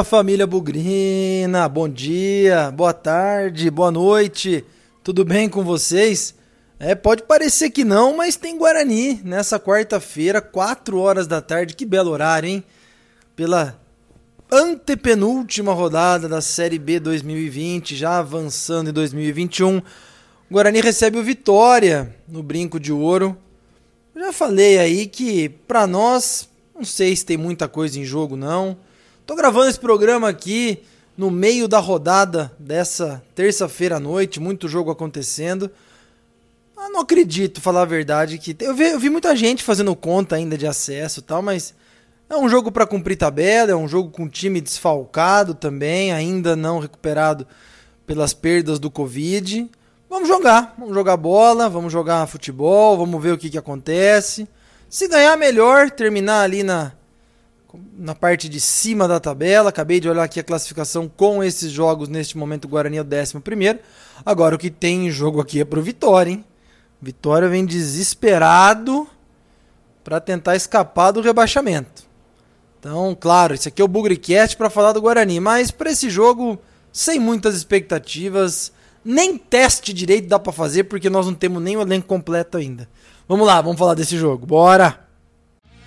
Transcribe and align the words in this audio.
Fala 0.00 0.04
família 0.04 0.46
Bugrina, 0.46 1.68
bom 1.68 1.86
dia, 1.86 2.70
boa 2.70 2.92
tarde, 2.94 3.70
boa 3.70 3.90
noite, 3.90 4.64
tudo 5.04 5.26
bem 5.26 5.46
com 5.46 5.62
vocês? 5.62 6.34
É, 6.78 6.94
pode 6.94 7.24
parecer 7.24 7.68
que 7.68 7.84
não, 7.84 8.16
mas 8.16 8.34
tem 8.34 8.56
Guarani 8.56 9.20
nessa 9.22 9.60
quarta-feira, 9.60 10.40
4 10.40 10.98
horas 10.98 11.26
da 11.26 11.42
tarde, 11.42 11.76
que 11.76 11.84
belo 11.84 12.10
horário, 12.10 12.48
hein? 12.48 12.64
Pela 13.36 13.78
antepenúltima 14.50 15.74
rodada 15.74 16.26
da 16.26 16.40
Série 16.40 16.78
B 16.78 16.98
2020, 16.98 17.94
já 17.94 18.18
avançando 18.18 18.88
em 18.88 18.94
2021. 18.94 19.78
O 19.78 19.82
Guarani 20.50 20.80
recebe 20.80 21.18
o 21.18 21.22
Vitória 21.22 22.16
no 22.26 22.42
Brinco 22.42 22.80
de 22.80 22.90
Ouro. 22.90 23.36
Já 24.16 24.32
falei 24.32 24.78
aí 24.78 25.06
que 25.06 25.50
para 25.50 25.86
nós, 25.86 26.48
não 26.74 26.86
sei 26.86 27.14
se 27.14 27.26
tem 27.26 27.36
muita 27.36 27.68
coisa 27.68 28.00
em 28.00 28.04
jogo 28.04 28.34
não. 28.34 28.78
Tô 29.26 29.34
gravando 29.34 29.68
esse 29.68 29.78
programa 29.78 30.28
aqui 30.28 30.82
no 31.16 31.30
meio 31.30 31.68
da 31.68 31.78
rodada 31.78 32.50
dessa 32.58 33.22
terça-feira 33.34 33.96
à 33.96 34.00
noite, 34.00 34.40
muito 34.40 34.68
jogo 34.68 34.90
acontecendo. 34.90 35.70
Eu 36.76 36.90
não 36.90 37.00
acredito, 37.00 37.60
falar 37.60 37.82
a 37.82 37.86
verdade, 37.86 38.38
que 38.38 38.56
eu 38.60 38.74
vi, 38.74 38.84
eu 38.84 38.98
vi 38.98 39.10
muita 39.10 39.36
gente 39.36 39.62
fazendo 39.62 39.94
conta 39.94 40.36
ainda 40.36 40.56
de 40.56 40.66
acesso 40.66 41.20
e 41.20 41.22
tal, 41.22 41.42
mas 41.42 41.74
é 42.28 42.36
um 42.36 42.48
jogo 42.48 42.72
para 42.72 42.86
cumprir 42.86 43.16
tabela, 43.16 43.70
é 43.70 43.76
um 43.76 43.86
jogo 43.86 44.10
com 44.10 44.28
time 44.28 44.60
desfalcado 44.60 45.54
também, 45.54 46.12
ainda 46.12 46.56
não 46.56 46.78
recuperado 46.78 47.46
pelas 48.06 48.32
perdas 48.32 48.78
do 48.78 48.90
Covid. 48.90 49.70
Vamos 50.08 50.26
jogar, 50.26 50.74
vamos 50.78 50.94
jogar 50.94 51.16
bola, 51.16 51.68
vamos 51.68 51.92
jogar 51.92 52.26
futebol, 52.26 52.96
vamos 52.96 53.22
ver 53.22 53.34
o 53.34 53.38
que, 53.38 53.50
que 53.50 53.58
acontece. 53.58 54.48
Se 54.88 55.06
ganhar, 55.06 55.36
melhor, 55.36 55.90
terminar 55.90 56.42
ali 56.42 56.62
na, 56.62 56.92
na 57.96 58.14
parte 58.14 58.48
de 58.48 58.60
cima 58.60 59.06
da 59.06 59.20
tabela. 59.20 59.70
Acabei 59.70 60.00
de 60.00 60.08
olhar 60.08 60.22
aqui 60.22 60.40
a 60.40 60.44
classificação 60.44 61.08
com 61.08 61.42
esses 61.42 61.70
jogos. 61.70 62.08
Neste 62.08 62.36
momento, 62.36 62.64
o 62.64 62.68
Guarani 62.68 62.96
é 62.96 63.02
o 63.02 63.04
11. 63.04 63.80
Agora, 64.24 64.54
o 64.54 64.58
que 64.58 64.70
tem 64.70 65.06
em 65.06 65.10
jogo 65.10 65.40
aqui 65.40 65.60
é 65.60 65.64
pro 65.64 65.82
Vitória, 65.82 66.30
hein? 66.30 66.44
Vitória 67.00 67.48
vem 67.48 67.64
desesperado 67.64 69.06
para 70.04 70.20
tentar 70.20 70.56
escapar 70.56 71.12
do 71.12 71.20
rebaixamento. 71.20 72.04
Então, 72.78 73.16
claro, 73.18 73.54
esse 73.54 73.68
aqui 73.68 73.80
é 73.82 73.84
o 73.84 73.88
Bugrecast 73.88 74.56
para 74.56 74.70
falar 74.70 74.92
do 74.92 75.00
Guarani, 75.00 75.38
mas 75.38 75.70
para 75.70 75.90
esse 75.90 76.08
jogo, 76.08 76.58
sem 76.92 77.18
muitas 77.18 77.54
expectativas, 77.54 78.72
nem 79.04 79.36
teste 79.36 79.92
direito 79.92 80.28
dá 80.28 80.38
para 80.38 80.52
fazer 80.52 80.84
porque 80.84 81.10
nós 81.10 81.26
não 81.26 81.34
temos 81.34 81.62
nem 81.62 81.76
o 81.76 81.82
elenco 81.82 82.06
completo 82.06 82.56
ainda. 82.56 82.88
Vamos 83.28 83.46
lá, 83.46 83.60
vamos 83.60 83.78
falar 83.78 83.94
desse 83.94 84.16
jogo. 84.16 84.46
Bora! 84.46 85.09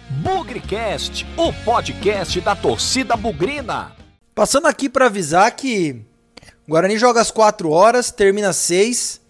Bugrecast, 0.10 1.26
o 1.38 1.54
podcast 1.64 2.40
da 2.42 2.56
torcida 2.56 3.16
bugrina. 3.16 3.94
Passando 4.36 4.68
aqui 4.68 4.90
para 4.90 5.06
avisar 5.06 5.50
que 5.56 6.02
o 6.68 6.72
Guarani 6.72 6.98
joga 6.98 7.22
às 7.22 7.32
4 7.32 7.70
horas, 7.70 8.12
termina 8.12 8.50
às 8.50 8.58
6. 8.58 9.22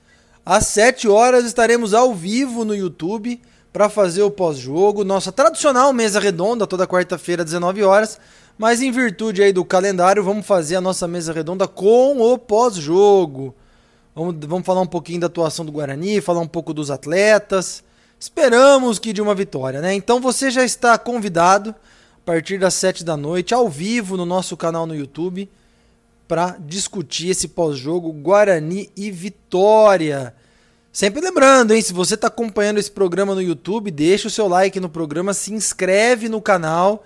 Às 0.46 0.68
7 0.68 1.08
horas 1.08 1.46
estaremos 1.46 1.94
ao 1.94 2.14
vivo 2.14 2.66
no 2.66 2.76
YouTube 2.76 3.40
para 3.72 3.88
fazer 3.88 4.24
o 4.24 4.32
pós-jogo. 4.32 5.04
Nossa 5.04 5.32
tradicional 5.32 5.94
mesa 5.94 6.20
redonda, 6.20 6.68
toda 6.68 6.88
quarta-feira, 6.88 7.44
19 7.44 7.84
horas. 7.84 8.20
Mas 8.58 8.82
em 8.82 8.92
virtude 8.92 9.42
aí 9.42 9.54
do 9.54 9.64
calendário, 9.64 10.24
vamos 10.24 10.46
fazer 10.46 10.76
a 10.76 10.82
nossa 10.82 11.08
mesa 11.08 11.32
redonda 11.32 11.68
com 11.68 12.20
o 12.20 12.38
pós-jogo. 12.38 13.56
Vamos, 14.16 14.36
vamos 14.46 14.66
falar 14.66 14.82
um 14.82 14.88
pouquinho 14.88 15.22
da 15.22 15.28
atuação 15.28 15.66
do 15.66 15.72
Guarani, 15.72 16.22
falar 16.22 16.40
um 16.40 16.48
pouco 16.48 16.74
dos 16.74 16.92
atletas. 16.92 17.84
Esperamos 18.24 19.00
que 19.00 19.12
de 19.12 19.22
uma 19.22 19.36
vitória, 19.36 19.82
né? 19.82 19.94
Então 19.94 20.22
você 20.22 20.50
já 20.50 20.64
está 20.64 20.98
convidado 20.98 21.72
a 21.72 22.26
partir 22.26 22.58
das 22.58 22.74
7 22.76 23.04
da 23.04 23.18
noite, 23.18 23.54
ao 23.54 23.68
vivo 23.68 24.16
no 24.16 24.26
nosso 24.26 24.56
canal 24.56 24.86
no 24.86 24.96
YouTube, 24.96 25.50
para 26.26 26.56
discutir 26.58 27.32
esse 27.32 27.50
pós-jogo 27.50 28.14
Guarani 28.14 28.90
e 28.96 29.12
Vitória. 29.12 30.34
Sempre 30.90 31.20
lembrando, 31.20 31.74
hein? 31.74 31.82
Se 31.82 31.92
você 31.92 32.14
está 32.14 32.28
acompanhando 32.28 32.78
esse 32.78 32.90
programa 32.90 33.36
no 33.36 33.42
YouTube, 33.42 33.92
deixa 33.92 34.30
o 34.30 34.32
seu 34.32 34.48
like 34.48 34.80
no 34.80 34.88
programa, 34.88 35.34
se 35.34 35.54
inscreve 35.54 36.30
no 36.30 36.42
canal 36.42 37.04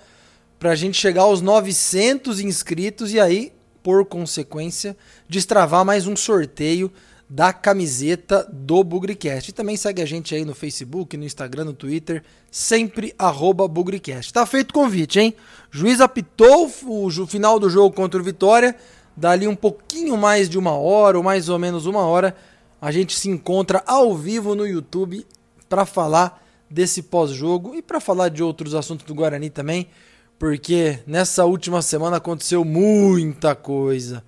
para 0.60 0.70
a 0.70 0.76
gente 0.76 1.02
chegar 1.02 1.24
aos 1.24 1.42
900 1.42 2.42
inscritos 2.42 3.12
e 3.12 3.20
aí, 3.20 3.52
por 3.82 4.06
consequência, 4.06 4.96
destravar 5.28 5.84
mais 5.84 6.06
um 6.06 6.16
sorteio 6.16 6.94
da 7.30 7.52
camiseta 7.52 8.48
do 8.52 8.84
Bugricast. 8.84 9.50
E 9.50 9.54
também 9.54 9.76
segue 9.76 10.02
a 10.02 10.06
gente 10.06 10.34
aí 10.34 10.46
no 10.46 10.56
Facebook, 10.56 11.18
no 11.18 11.26
Instagram, 11.26 11.66
no 11.66 11.74
Twitter, 11.74 12.24
sempre 12.50 13.14
arroba 13.18 13.68
Bugricast. 13.68 14.32
Tá 14.32 14.46
feito 14.46 14.72
o 14.72 14.74
convite, 14.74 15.20
hein? 15.20 15.36
Juiz 15.70 16.00
apitou 16.00 16.72
o 16.86 17.28
final 17.28 17.60
do 17.60 17.70
jogo 17.70 17.96
contra 17.96 18.20
o 18.20 18.24
Vitória. 18.24 18.76
Dali 19.16 19.48
um 19.48 19.56
pouquinho 19.56 20.16
mais 20.16 20.48
de 20.48 20.58
uma 20.58 20.74
hora, 20.74 21.18
ou 21.18 21.24
mais 21.24 21.50
ou 21.50 21.58
menos 21.58 21.86
uma 21.86 22.02
hora, 22.02 22.36
a 22.80 22.92
gente 22.92 23.18
se 23.18 23.28
encontra 23.30 23.84
ao 23.86 24.16
vivo 24.16 24.54
no 24.54 24.66
YouTube 24.66 25.26
para 25.68 25.86
falar 25.86 26.44
desse 26.70 27.02
pós-jogo 27.02 27.76
e 27.76 27.82
para 27.82 28.00
falar 28.00 28.30
de 28.30 28.44
outros 28.44 28.76
assuntos 28.76 29.06
do 29.06 29.16
Guarani 29.16 29.50
também, 29.50 29.88
porque 30.38 31.00
nessa 31.08 31.46
última 31.46 31.82
semana 31.82 32.18
aconteceu 32.18 32.64
muita 32.64 33.56
coisa. 33.56 34.24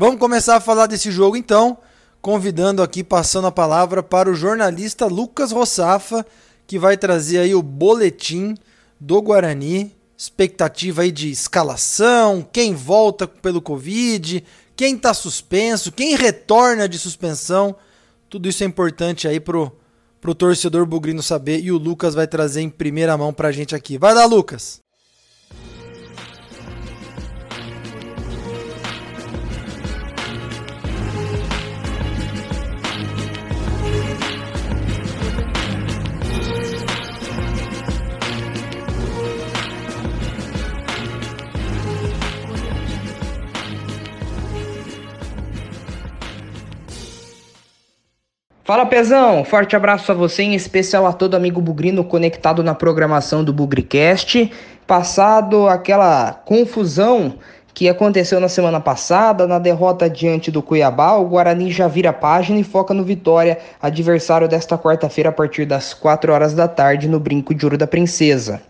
Vamos 0.00 0.20
começar 0.20 0.54
a 0.54 0.60
falar 0.60 0.86
desse 0.86 1.10
jogo 1.10 1.36
então, 1.36 1.76
convidando 2.22 2.84
aqui, 2.84 3.02
passando 3.02 3.48
a 3.48 3.50
palavra 3.50 4.00
para 4.00 4.30
o 4.30 4.34
jornalista 4.34 5.06
Lucas 5.06 5.50
Rossafa, 5.50 6.24
que 6.68 6.78
vai 6.78 6.96
trazer 6.96 7.38
aí 7.38 7.52
o 7.52 7.60
boletim 7.60 8.54
do 9.00 9.20
Guarani, 9.20 9.96
expectativa 10.16 11.02
aí 11.02 11.10
de 11.10 11.32
escalação, 11.32 12.46
quem 12.52 12.76
volta 12.76 13.26
pelo 13.26 13.60
Covid, 13.60 14.44
quem 14.76 14.94
está 14.94 15.12
suspenso, 15.12 15.90
quem 15.90 16.14
retorna 16.14 16.88
de 16.88 16.96
suspensão, 16.96 17.74
tudo 18.30 18.48
isso 18.48 18.62
é 18.62 18.66
importante 18.68 19.26
aí 19.26 19.40
pro, 19.40 19.76
pro 20.20 20.32
torcedor 20.32 20.86
bugrino 20.86 21.24
saber 21.24 21.58
e 21.58 21.72
o 21.72 21.76
Lucas 21.76 22.14
vai 22.14 22.28
trazer 22.28 22.60
em 22.60 22.70
primeira 22.70 23.18
mão 23.18 23.32
pra 23.32 23.50
gente 23.50 23.74
aqui. 23.74 23.98
Vai 23.98 24.14
lá, 24.14 24.26
Lucas! 24.26 24.78
Fala 48.68 48.84
Pezão, 48.84 49.46
forte 49.46 49.74
abraço 49.74 50.12
a 50.12 50.14
você, 50.14 50.42
em 50.42 50.54
especial 50.54 51.06
a 51.06 51.12
todo 51.14 51.34
amigo 51.34 51.58
bugrino 51.58 52.04
conectado 52.04 52.62
na 52.62 52.74
programação 52.74 53.42
do 53.42 53.50
Bugricast. 53.50 54.52
Passado 54.86 55.66
aquela 55.66 56.34
confusão 56.44 57.36
que 57.72 57.88
aconteceu 57.88 58.38
na 58.38 58.48
semana 58.50 58.78
passada, 58.78 59.46
na 59.46 59.58
derrota 59.58 60.10
diante 60.10 60.50
do 60.50 60.60
Cuiabá, 60.60 61.14
o 61.14 61.24
Guarani 61.24 61.70
já 61.70 61.88
vira 61.88 62.12
página 62.12 62.60
e 62.60 62.62
foca 62.62 62.92
no 62.92 63.04
Vitória, 63.04 63.56
adversário 63.80 64.46
desta 64.46 64.76
quarta-feira 64.76 65.30
a 65.30 65.32
partir 65.32 65.64
das 65.64 65.94
4 65.94 66.30
horas 66.30 66.52
da 66.52 66.68
tarde 66.68 67.08
no 67.08 67.18
Brinco 67.18 67.54
de 67.54 67.64
Ouro 67.64 67.78
da 67.78 67.86
Princesa. 67.86 68.60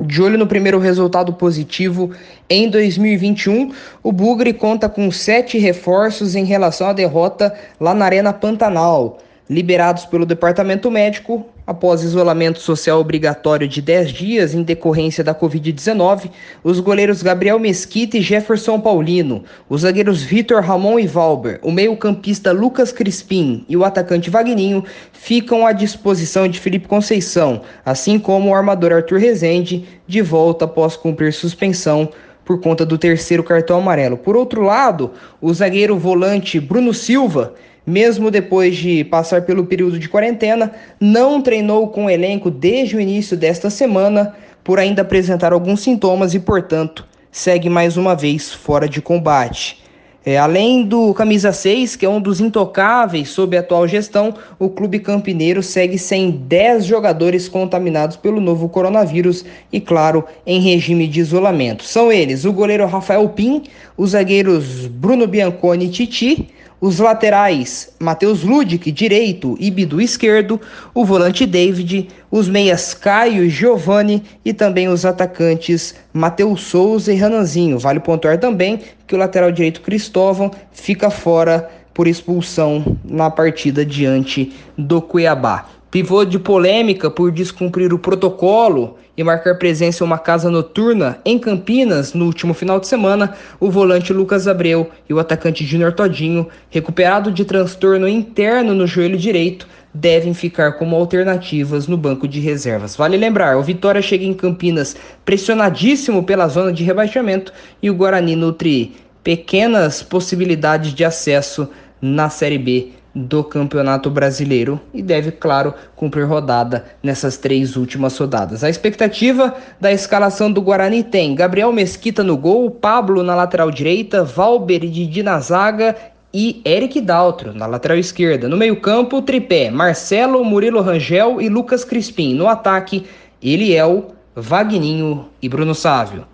De 0.00 0.22
olho 0.22 0.38
no 0.38 0.46
primeiro 0.46 0.78
resultado 0.78 1.34
positivo 1.34 2.10
em 2.48 2.68
2021, 2.68 3.72
o 4.02 4.10
Bugre 4.10 4.52
conta 4.52 4.88
com 4.88 5.10
sete 5.10 5.58
reforços 5.58 6.34
em 6.34 6.44
relação 6.44 6.88
à 6.88 6.92
derrota 6.92 7.54
lá 7.78 7.94
na 7.94 8.06
Arena 8.06 8.32
Pantanal. 8.32 9.18
Liberados 9.52 10.06
pelo 10.06 10.24
departamento 10.24 10.90
médico, 10.90 11.46
após 11.66 12.02
isolamento 12.02 12.58
social 12.58 12.98
obrigatório 12.98 13.68
de 13.68 13.82
10 13.82 14.10
dias 14.10 14.54
em 14.54 14.62
decorrência 14.62 15.22
da 15.22 15.34
Covid-19, 15.34 16.30
os 16.64 16.80
goleiros 16.80 17.22
Gabriel 17.22 17.58
Mesquita 17.58 18.16
e 18.16 18.22
Jefferson 18.22 18.80
Paulino, 18.80 19.44
os 19.68 19.82
zagueiros 19.82 20.22
Vitor 20.22 20.62
Ramon 20.62 20.98
e 20.98 21.06
Valber, 21.06 21.60
o 21.62 21.70
meio-campista 21.70 22.50
Lucas 22.50 22.92
Crispim 22.92 23.66
e 23.68 23.76
o 23.76 23.84
atacante 23.84 24.30
Vagninho 24.30 24.84
ficam 25.12 25.66
à 25.66 25.72
disposição 25.72 26.48
de 26.48 26.58
Felipe 26.58 26.88
Conceição, 26.88 27.60
assim 27.84 28.18
como 28.18 28.48
o 28.48 28.54
armador 28.54 28.90
Arthur 28.90 29.18
Rezende, 29.18 29.86
de 30.06 30.22
volta 30.22 30.64
após 30.64 30.96
cumprir 30.96 31.30
suspensão 31.30 32.08
por 32.42 32.58
conta 32.58 32.86
do 32.86 32.96
terceiro 32.96 33.44
cartão 33.44 33.78
amarelo. 33.78 34.16
Por 34.16 34.34
outro 34.34 34.62
lado, 34.62 35.10
o 35.42 35.52
zagueiro 35.52 35.98
volante 35.98 36.58
Bruno 36.58 36.94
Silva 36.94 37.54
mesmo 37.86 38.30
depois 38.30 38.76
de 38.76 39.04
passar 39.04 39.42
pelo 39.42 39.66
período 39.66 39.98
de 39.98 40.08
quarentena, 40.08 40.72
não 41.00 41.40
treinou 41.40 41.88
com 41.88 42.06
o 42.06 42.10
elenco 42.10 42.50
desde 42.50 42.96
o 42.96 43.00
início 43.00 43.36
desta 43.36 43.70
semana, 43.70 44.34
por 44.62 44.78
ainda 44.78 45.02
apresentar 45.02 45.52
alguns 45.52 45.80
sintomas 45.80 46.34
e, 46.34 46.40
portanto, 46.40 47.06
segue 47.30 47.68
mais 47.68 47.96
uma 47.96 48.14
vez 48.14 48.52
fora 48.52 48.88
de 48.88 49.02
combate. 49.02 49.82
É, 50.24 50.38
além 50.38 50.84
do 50.84 51.12
camisa 51.14 51.52
6, 51.52 51.96
que 51.96 52.06
é 52.06 52.08
um 52.08 52.20
dos 52.20 52.40
intocáveis 52.40 53.30
sob 53.30 53.56
a 53.56 53.60
atual 53.60 53.88
gestão, 53.88 54.32
o 54.56 54.68
clube 54.68 55.00
campineiro 55.00 55.64
segue 55.64 55.98
sem 55.98 56.30
10 56.30 56.84
jogadores 56.84 57.48
contaminados 57.48 58.16
pelo 58.16 58.40
novo 58.40 58.68
coronavírus 58.68 59.44
e, 59.72 59.80
claro, 59.80 60.24
em 60.46 60.60
regime 60.60 61.08
de 61.08 61.18
isolamento. 61.18 61.82
São 61.82 62.12
eles 62.12 62.44
o 62.44 62.52
goleiro 62.52 62.86
Rafael 62.86 63.28
Pim, 63.30 63.64
os 63.96 64.10
zagueiros 64.10 64.86
Bruno 64.86 65.26
Bianconi 65.26 65.86
e 65.86 65.88
Titi, 65.88 66.48
os 66.82 66.98
laterais, 66.98 67.90
Matheus 68.00 68.42
Ludic, 68.42 68.90
direito, 68.90 69.56
e 69.60 69.70
Bidu 69.70 70.00
esquerdo, 70.00 70.60
o 70.92 71.04
volante 71.04 71.46
David, 71.46 72.08
os 72.28 72.48
meias 72.48 72.92
Caio 72.92 73.44
e 73.44 73.48
Giovanni 73.48 74.24
e 74.44 74.52
também 74.52 74.88
os 74.88 75.06
atacantes 75.06 75.94
Matheus 76.12 76.62
Souza 76.62 77.12
e 77.12 77.16
Rananzinho. 77.16 77.78
Vale 77.78 78.00
pontuar 78.00 78.36
também 78.38 78.80
que 79.06 79.14
o 79.14 79.18
lateral 79.18 79.52
direito 79.52 79.80
Cristóvão 79.80 80.50
fica 80.72 81.08
fora 81.08 81.70
por 81.94 82.08
expulsão 82.08 82.98
na 83.04 83.30
partida 83.30 83.86
diante 83.86 84.52
do 84.76 85.00
Cuiabá. 85.00 85.68
Pivô 85.92 86.24
de 86.24 86.38
polêmica 86.38 87.10
por 87.10 87.30
descumprir 87.30 87.92
o 87.92 87.98
protocolo 87.98 88.96
e 89.14 89.22
marcar 89.22 89.58
presença 89.58 90.02
em 90.02 90.06
uma 90.06 90.16
casa 90.16 90.50
noturna 90.50 91.18
em 91.22 91.38
Campinas 91.38 92.14
no 92.14 92.24
último 92.24 92.54
final 92.54 92.80
de 92.80 92.86
semana, 92.86 93.34
o 93.60 93.70
volante 93.70 94.10
Lucas 94.10 94.48
Abreu 94.48 94.88
e 95.06 95.12
o 95.12 95.18
atacante 95.18 95.66
Júnior 95.66 95.92
Todinho, 95.92 96.48
recuperado 96.70 97.30
de 97.30 97.44
transtorno 97.44 98.08
interno 98.08 98.72
no 98.72 98.86
joelho 98.86 99.18
direito, 99.18 99.68
devem 99.92 100.32
ficar 100.32 100.78
como 100.78 100.96
alternativas 100.96 101.86
no 101.86 101.98
banco 101.98 102.26
de 102.26 102.40
reservas. 102.40 102.96
Vale 102.96 103.18
lembrar, 103.18 103.58
o 103.58 103.62
Vitória 103.62 104.00
chega 104.00 104.24
em 104.24 104.32
Campinas 104.32 104.96
pressionadíssimo 105.26 106.22
pela 106.22 106.48
zona 106.48 106.72
de 106.72 106.84
rebaixamento 106.84 107.52
e 107.82 107.90
o 107.90 107.94
Guarani 107.94 108.34
nutre 108.34 108.96
pequenas 109.22 110.02
possibilidades 110.02 110.94
de 110.94 111.04
acesso 111.04 111.68
na 112.00 112.30
Série 112.30 112.56
B 112.56 113.01
do 113.14 113.44
Campeonato 113.44 114.10
Brasileiro 114.10 114.80
e 114.92 115.02
deve, 115.02 115.32
claro, 115.32 115.74
cumprir 115.94 116.24
rodada 116.24 116.84
nessas 117.02 117.36
três 117.36 117.76
últimas 117.76 118.16
rodadas. 118.16 118.64
A 118.64 118.70
expectativa 118.70 119.54
da 119.80 119.92
escalação 119.92 120.50
do 120.50 120.62
Guarani 120.62 121.02
tem 121.02 121.34
Gabriel 121.34 121.72
Mesquita 121.72 122.24
no 122.24 122.36
gol, 122.36 122.70
Pablo 122.70 123.22
na 123.22 123.34
lateral 123.34 123.70
direita, 123.70 124.24
Valber 124.24 124.82
e 124.84 125.22
na 125.22 125.38
zaga 125.40 125.94
e 126.32 126.62
Eric 126.64 127.00
Daltro 127.00 127.52
na 127.52 127.66
lateral 127.66 127.98
esquerda. 127.98 128.48
No 128.48 128.56
meio-campo, 128.56 129.20
tripé 129.20 129.70
Marcelo, 129.70 130.42
Murilo 130.44 130.80
Rangel 130.80 131.40
e 131.40 131.48
Lucas 131.48 131.84
Crispim. 131.84 132.34
No 132.34 132.48
ataque, 132.48 133.04
Eliel, 133.42 134.14
Vagninho 134.34 135.28
e 135.42 135.48
Bruno 135.48 135.74
Sávio. 135.74 136.24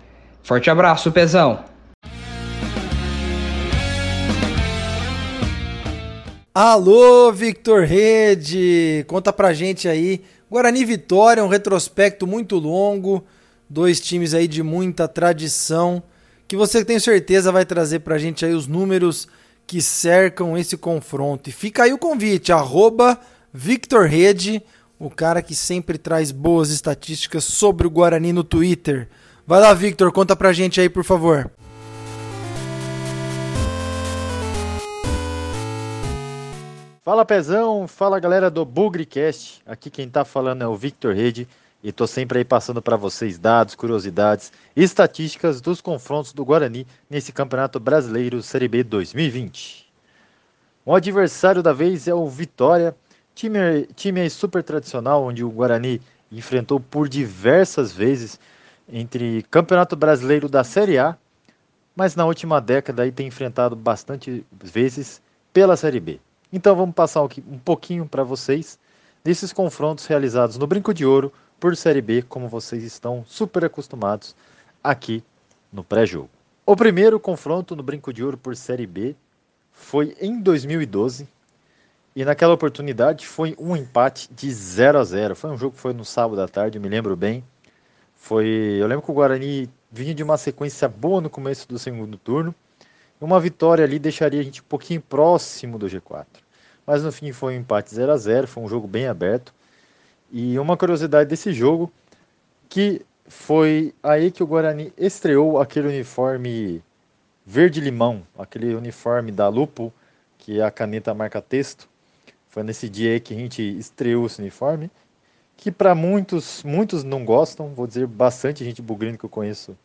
Forte 0.41 0.69
abraço, 0.69 1.11
Pezão! 1.11 1.68
Alô, 6.61 7.31
Victor 7.31 7.85
Rede! 7.85 9.05
Conta 9.07 9.31
pra 9.31 9.53
gente 9.53 9.87
aí. 9.87 10.21
Guarani 10.51 10.83
Vitória, 10.83 11.41
um 11.41 11.47
retrospecto 11.47 12.27
muito 12.27 12.57
longo, 12.57 13.23
dois 13.69 14.01
times 14.01 14.33
aí 14.33 14.45
de 14.45 14.61
muita 14.61 15.07
tradição, 15.07 16.03
que 16.49 16.57
você 16.57 16.83
tem 16.83 16.99
certeza 16.99 17.49
vai 17.49 17.65
trazer 17.65 17.99
pra 17.99 18.17
gente 18.17 18.45
aí 18.45 18.53
os 18.53 18.67
números 18.67 19.25
que 19.65 19.81
cercam 19.81 20.57
esse 20.57 20.75
confronto. 20.75 21.49
E 21.49 21.53
fica 21.53 21.83
aí 21.83 21.93
o 21.93 21.97
convite, 21.97 22.51
arroba 22.51 23.17
Victor 23.53 24.07
Rede, 24.07 24.61
o 24.99 25.09
cara 25.09 25.41
que 25.41 25.55
sempre 25.55 25.97
traz 25.97 26.29
boas 26.29 26.71
estatísticas 26.71 27.45
sobre 27.45 27.87
o 27.87 27.89
Guarani 27.89 28.33
no 28.33 28.43
Twitter. 28.43 29.07
Vai 29.47 29.61
lá, 29.61 29.73
Victor, 29.73 30.11
conta 30.11 30.35
pra 30.35 30.51
gente 30.51 30.81
aí, 30.81 30.89
por 30.89 31.05
favor. 31.05 31.49
Fala 37.09 37.25
Pezão, 37.25 37.87
fala 37.87 38.19
galera 38.19 38.51
do 38.51 38.63
Bugrecast. 38.63 39.63
Aqui 39.65 39.89
quem 39.89 40.07
tá 40.07 40.23
falando 40.23 40.61
é 40.61 40.67
o 40.67 40.75
Victor 40.75 41.15
Rede 41.15 41.47
e 41.83 41.91
tô 41.91 42.05
sempre 42.05 42.37
aí 42.37 42.45
passando 42.45 42.83
para 42.83 42.95
vocês 42.95 43.39
dados, 43.39 43.73
curiosidades 43.73 44.53
e 44.75 44.83
estatísticas 44.83 45.59
dos 45.59 45.81
confrontos 45.81 46.33
do 46.33 46.45
Guarani 46.45 46.85
nesse 47.09 47.31
Campeonato 47.31 47.79
Brasileiro 47.79 48.43
Série 48.43 48.67
B 48.67 48.83
2020. 48.83 49.91
O 50.85 50.93
adversário 50.93 51.63
da 51.63 51.73
vez 51.73 52.07
é 52.07 52.13
o 52.13 52.27
Vitória, 52.27 52.95
time, 53.33 53.87
time 53.95 54.29
super 54.29 54.61
tradicional 54.61 55.23
onde 55.23 55.43
o 55.43 55.49
Guarani 55.49 55.99
enfrentou 56.31 56.79
por 56.79 57.09
diversas 57.09 57.91
vezes 57.91 58.39
entre 58.87 59.41
Campeonato 59.49 59.95
Brasileiro 59.95 60.47
da 60.47 60.63
Série 60.63 60.99
A, 60.99 61.17
mas 61.95 62.15
na 62.15 62.27
última 62.27 62.61
década 62.61 63.01
aí 63.01 63.11
tem 63.11 63.25
enfrentado 63.25 63.75
bastante 63.75 64.45
vezes 64.63 65.19
pela 65.51 65.75
Série 65.75 65.99
B. 65.99 66.19
Então 66.51 66.75
vamos 66.75 66.95
passar 66.95 67.21
um 67.21 67.59
pouquinho 67.59 68.07
para 68.07 68.23
vocês 68.23 68.79
desses 69.23 69.53
confrontos 69.53 70.07
realizados 70.07 70.57
no 70.57 70.65
Brinco 70.65 70.93
de 70.93 71.05
Ouro 71.05 71.31
por 71.59 71.75
Série 71.75 72.01
B, 72.01 72.23
como 72.23 72.47
vocês 72.47 72.83
estão 72.83 73.23
super 73.27 73.65
acostumados 73.65 74.35
aqui 74.83 75.23
no 75.71 75.83
pré-jogo. 75.83 76.29
O 76.65 76.75
primeiro 76.75 77.19
confronto 77.19 77.75
no 77.75 77.83
Brinco 77.83 78.11
de 78.11 78.23
Ouro 78.23 78.37
por 78.37 78.55
Série 78.55 78.87
B 78.87 79.15
foi 79.71 80.15
em 80.19 80.41
2012 80.41 81.27
e 82.15 82.25
naquela 82.25 82.53
oportunidade 82.53 83.27
foi 83.27 83.55
um 83.59 83.75
empate 83.75 84.27
de 84.33 84.51
0 84.51 84.97
a 84.97 85.03
0. 85.03 85.35
Foi 85.35 85.51
um 85.51 85.57
jogo 85.57 85.75
que 85.75 85.81
foi 85.81 85.93
no 85.93 86.03
sábado 86.03 86.41
à 86.41 86.47
tarde, 86.47 86.79
me 86.79 86.89
lembro 86.89 87.15
bem. 87.15 87.43
Foi, 88.15 88.47
eu 88.79 88.87
lembro 88.87 89.03
que 89.03 89.11
o 89.11 89.13
Guarani 89.13 89.69
vinha 89.91 90.15
de 90.15 90.23
uma 90.23 90.37
sequência 90.37 90.87
boa 90.87 91.21
no 91.21 91.29
começo 91.29 91.67
do 91.67 91.77
segundo 91.77 92.17
turno 92.17 92.55
uma 93.19 93.39
vitória 93.39 93.83
ali 93.83 93.99
deixaria 93.99 94.39
a 94.39 94.43
gente 94.43 94.61
um 94.61 94.65
pouquinho 94.65 95.01
próximo 95.01 95.77
do 95.77 95.87
G4. 95.87 96.25
Mas 96.85 97.03
no 97.03 97.11
fim 97.11 97.31
foi 97.31 97.55
um 97.55 97.59
empate 97.59 97.93
0 97.93 98.11
a 98.11 98.17
0 98.17 98.47
foi 98.47 98.63
um 98.63 98.67
jogo 98.67 98.87
bem 98.87 99.07
aberto. 99.07 99.53
E 100.31 100.57
uma 100.57 100.77
curiosidade 100.77 101.29
desse 101.29 101.51
jogo, 101.51 101.91
que 102.69 103.01
foi 103.27 103.93
aí 104.01 104.31
que 104.31 104.41
o 104.41 104.47
Guarani 104.47 104.93
estreou 104.97 105.59
aquele 105.59 105.87
uniforme 105.87 106.83
verde-limão, 107.45 108.23
aquele 108.37 108.73
uniforme 108.75 109.31
da 109.31 109.47
Lupo, 109.47 109.93
que 110.37 110.59
é 110.59 110.63
a 110.63 110.71
caneta 110.71 111.13
marca 111.13 111.41
texto. 111.41 111.89
Foi 112.49 112.63
nesse 112.63 112.89
dia 112.89 113.11
aí 113.11 113.19
que 113.19 113.33
a 113.33 113.37
gente 113.37 113.61
estreou 113.61 114.25
esse 114.25 114.39
uniforme, 114.39 114.89
que 115.57 115.71
para 115.71 115.93
muitos, 115.93 116.63
muitos 116.63 117.03
não 117.03 117.25
gostam, 117.25 117.73
vou 117.73 117.85
dizer 117.85 118.07
bastante 118.07 118.63
gente 118.63 118.81
bugrino 118.81 119.17
que 119.17 119.25
eu 119.25 119.29
conheço 119.29 119.77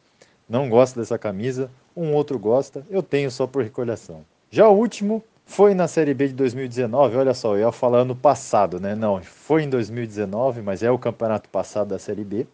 não 0.49 0.69
gosta 0.69 1.01
dessa 1.01 1.19
camisa, 1.19 1.71
um 1.97 2.13
outro 2.13 2.39
gosta, 2.39 2.85
eu 2.91 3.03
tenho 3.03 3.31
só 3.31 3.47
por 3.47 3.63
recolhação. 3.63 4.25
Já 4.51 4.69
o 4.69 4.77
último 4.77 5.23
foi 5.47 5.75
na 5.75 5.87
Série 5.89 6.15
B 6.15 6.29
de 6.29 6.35
2019, 6.35 7.17
olha 7.17 7.35
só, 7.35 7.55
eu 7.55 7.61
ia 7.61 7.73
falar 7.73 8.05
no 8.05 8.17
passado, 8.17 8.81
né? 8.81 8.95
Não, 8.95 9.23
foi 9.23 9.63
em 9.63 9.69
2019, 9.69 10.63
mas 10.63 10.83
é 10.83 10.91
o 10.91 10.99
campeonato 10.99 11.49
passado 11.49 11.89
da 11.89 11.99
Série 11.99 12.25
B. 12.25 12.47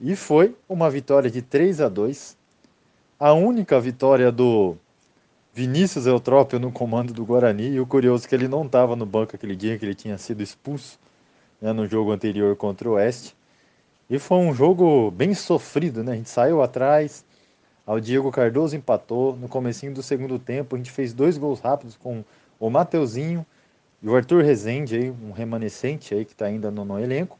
E 0.00 0.14
foi 0.16 0.54
uma 0.68 0.90
vitória 0.90 1.30
de 1.30 1.42
3 1.42 1.80
a 1.80 1.88
2 1.88 2.36
a 3.18 3.32
única 3.32 3.80
vitória 3.80 4.30
do 4.30 4.76
Vinícius 5.52 6.06
Eutrópio 6.06 6.58
no 6.58 6.72
comando 6.72 7.12
do 7.12 7.24
Guarani. 7.24 7.70
E 7.70 7.80
o 7.80 7.86
curioso 7.86 8.26
é 8.26 8.28
que 8.28 8.34
ele 8.34 8.48
não 8.48 8.66
estava 8.66 8.96
no 8.96 9.06
banco 9.06 9.34
aquele 9.34 9.56
dia, 9.56 9.78
que 9.78 9.84
ele 9.84 9.94
tinha 9.94 10.18
sido 10.18 10.42
expulso 10.42 10.98
né, 11.60 11.72
no 11.72 11.86
jogo 11.86 12.12
anterior 12.12 12.54
contra 12.56 12.88
o 12.88 12.92
Oeste. 12.92 13.34
E 14.08 14.18
foi 14.18 14.36
um 14.36 14.52
jogo 14.52 15.10
bem 15.10 15.34
sofrido, 15.34 16.04
né? 16.04 16.12
A 16.12 16.16
gente 16.16 16.28
saiu 16.28 16.62
atrás, 16.62 17.24
o 17.86 17.98
Diego 17.98 18.30
Cardoso 18.30 18.76
empatou. 18.76 19.34
No 19.34 19.48
comecinho 19.48 19.94
do 19.94 20.02
segundo 20.02 20.38
tempo, 20.38 20.74
a 20.74 20.78
gente 20.78 20.90
fez 20.90 21.14
dois 21.14 21.38
gols 21.38 21.60
rápidos 21.60 21.96
com 21.96 22.22
o 22.60 22.68
Mateuzinho 22.68 23.46
e 24.02 24.08
o 24.08 24.14
Arthur 24.14 24.44
Rezende, 24.44 24.96
aí, 24.96 25.10
um 25.10 25.32
remanescente 25.32 26.14
aí 26.14 26.26
que 26.26 26.32
está 26.32 26.44
ainda 26.44 26.70
no, 26.70 26.84
no, 26.84 27.00
elenco. 27.00 27.38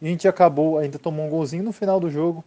E 0.00 0.06
a 0.06 0.08
gente 0.08 0.26
acabou, 0.26 0.78
ainda 0.78 0.98
tomou 0.98 1.26
um 1.26 1.28
golzinho 1.28 1.62
no 1.62 1.72
final 1.72 2.00
do 2.00 2.08
jogo, 2.08 2.42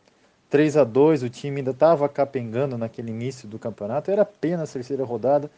3 0.50 0.76
a 0.78 0.84
2 0.84 1.22
o 1.22 1.30
time 1.30 1.58
ainda 1.58 1.70
estava 1.70 2.10
capengando 2.10 2.76
naquele 2.76 3.12
início 3.12 3.48
do 3.48 3.60
campeonato, 3.60 4.10
era 4.10 4.24
apenas 4.24 4.72
a 4.72 4.74
terceira 4.74 5.04
rodada, 5.04 5.52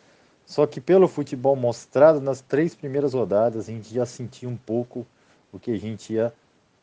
só 0.45 0.67
que 0.67 0.81
pelo 0.81 1.07
futebol 1.07 1.55
mostrado 1.55 2.19
nas 2.19 2.41
três 2.41 2.75
primeiras 2.75 3.13
rodadas, 3.13 3.69
a 3.69 3.71
gente 3.71 3.93
já 3.93 4.05
sentia 4.05 4.49
um 4.49 4.57
pouco 4.57 5.07
o 5.53 5.57
que 5.57 5.71
a 5.71 5.79
gente 5.79 6.13
ia 6.13 6.33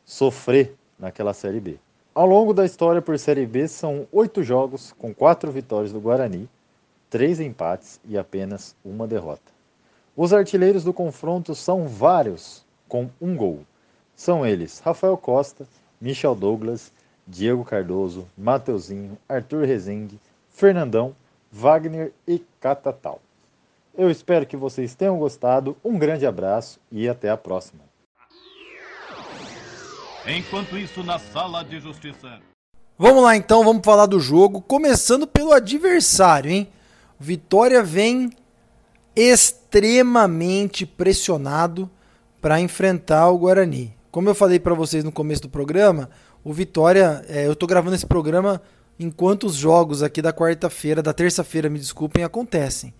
sofrer 0.03 0.75
naquela 1.03 1.33
Série 1.33 1.59
B. 1.59 1.77
Ao 2.15 2.25
longo 2.25 2.53
da 2.53 2.63
história 2.63 3.01
por 3.01 3.19
Série 3.19 3.45
B, 3.45 3.67
são 3.67 4.07
oito 4.11 4.41
jogos 4.41 4.93
com 4.97 5.13
quatro 5.13 5.51
vitórias 5.51 5.91
do 5.91 5.99
Guarani, 5.99 6.49
três 7.09 7.41
empates 7.41 7.99
e 8.07 8.17
apenas 8.17 8.73
uma 8.85 9.05
derrota. 9.05 9.51
Os 10.15 10.31
artilheiros 10.31 10.83
do 10.83 10.93
confronto 10.93 11.53
são 11.53 11.87
vários, 11.87 12.63
com 12.87 13.09
um 13.19 13.35
gol. 13.35 13.59
São 14.15 14.45
eles 14.45 14.79
Rafael 14.79 15.17
Costa, 15.17 15.67
Michel 15.99 16.35
Douglas, 16.35 16.91
Diego 17.27 17.65
Cardoso, 17.65 18.25
Mateuzinho, 18.37 19.17
Arthur 19.27 19.65
Rezende, 19.65 20.19
Fernandão, 20.49 21.15
Wagner 21.51 22.13
e 22.27 22.39
Catatal. 22.61 23.19
Eu 23.97 24.09
espero 24.09 24.45
que 24.45 24.55
vocês 24.55 24.95
tenham 24.95 25.17
gostado. 25.17 25.75
Um 25.83 25.99
grande 25.99 26.25
abraço 26.25 26.79
e 26.91 27.09
até 27.09 27.29
a 27.29 27.37
próxima. 27.37 27.92
Enquanto 30.25 30.77
isso, 30.77 31.03
na 31.03 31.19
sala 31.19 31.63
de 31.63 31.81
justiça. 31.81 32.39
Vamos 32.97 33.23
lá 33.23 33.35
então, 33.35 33.63
vamos 33.63 33.81
falar 33.83 34.05
do 34.05 34.21
jogo, 34.21 34.61
começando 34.61 35.27
pelo 35.27 35.51
adversário, 35.51 36.49
hein? 36.49 36.69
Vitória 37.19 37.83
vem 37.83 38.29
extremamente 39.15 40.85
pressionado 40.85 41.89
para 42.41 42.61
enfrentar 42.61 43.29
o 43.29 43.37
Guarani. 43.37 43.93
Como 44.11 44.29
eu 44.29 44.35
falei 44.35 44.59
para 44.59 44.73
vocês 44.73 45.03
no 45.03 45.11
começo 45.11 45.41
do 45.41 45.49
programa, 45.49 46.09
o 46.43 46.53
Vitória, 46.53 47.25
é, 47.27 47.45
eu 47.45 47.53
estou 47.53 47.67
gravando 47.67 47.95
esse 47.95 48.05
programa 48.05 48.61
enquanto 48.97 49.45
os 49.45 49.55
jogos 49.55 50.01
aqui 50.01 50.21
da 50.21 50.31
quarta-feira, 50.31 51.03
da 51.03 51.13
terça-feira, 51.13 51.69
me 51.69 51.79
desculpem, 51.79 52.23
acontecem. 52.23 52.93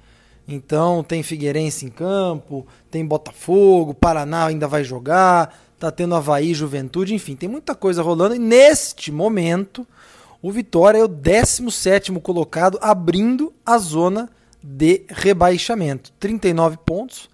Então 0.48 1.04
tem 1.04 1.24
Figueirense 1.24 1.86
em 1.86 1.90
campo, 1.90 2.68
tem 2.92 3.06
Botafogo, 3.06 3.94
Paraná 3.94 4.48
ainda 4.48 4.68
vai 4.68 4.84
jogar, 4.84 5.58
tá 5.84 5.92
tendo 5.92 6.16
Havaí, 6.16 6.54
Juventude, 6.54 7.14
enfim, 7.14 7.36
tem 7.36 7.50
muita 7.50 7.76
coisa 7.76 8.02
rolando. 8.02 8.36
E 8.36 8.40
neste 8.40 9.12
momento, 9.12 9.86
o 10.42 10.50
Vitória 10.50 11.00
é 11.00 11.04
o 11.04 11.10
17 11.10 12.10
colocado, 12.22 12.80
abrindo 12.82 13.52
a 13.66 13.78
zona 13.78 14.30
de 14.64 15.04
rebaixamento. 15.10 16.14
39 16.18 16.78
pontos 16.86 17.30